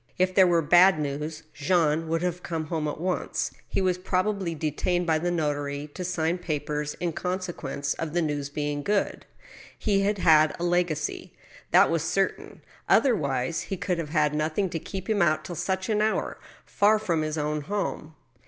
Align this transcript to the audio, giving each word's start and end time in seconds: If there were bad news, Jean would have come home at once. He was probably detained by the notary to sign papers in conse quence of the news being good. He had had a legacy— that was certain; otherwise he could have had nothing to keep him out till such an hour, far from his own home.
If 0.17 0.33
there 0.33 0.47
were 0.47 0.63
bad 0.63 0.99
news, 0.99 1.43
Jean 1.53 2.07
would 2.07 2.23
have 2.23 2.41
come 2.41 2.65
home 2.65 2.87
at 2.87 2.99
once. 2.99 3.51
He 3.67 3.81
was 3.81 3.99
probably 3.99 4.55
detained 4.55 5.05
by 5.05 5.19
the 5.19 5.29
notary 5.29 5.91
to 5.93 6.03
sign 6.03 6.39
papers 6.39 6.95
in 6.95 7.13
conse 7.13 7.53
quence 7.53 7.93
of 7.99 8.13
the 8.13 8.21
news 8.23 8.49
being 8.49 8.81
good. 8.81 9.27
He 9.77 10.01
had 10.01 10.17
had 10.17 10.55
a 10.59 10.63
legacy— 10.63 11.33
that 11.71 11.91
was 11.91 12.01
certain; 12.03 12.63
otherwise 12.89 13.61
he 13.69 13.77
could 13.77 13.99
have 13.99 14.09
had 14.09 14.33
nothing 14.33 14.71
to 14.71 14.79
keep 14.79 15.07
him 15.07 15.21
out 15.21 15.45
till 15.45 15.53
such 15.55 15.87
an 15.87 16.01
hour, 16.01 16.39
far 16.65 16.97
from 16.97 17.21
his 17.21 17.37
own 17.37 17.61
home. 17.61 18.15